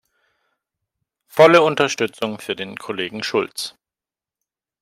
Volle 1.27 1.61
Unterstützung 1.61 2.39
für 2.39 2.55
den 2.55 2.75
Kollegen 2.75 3.21
Schulz! 3.21 3.75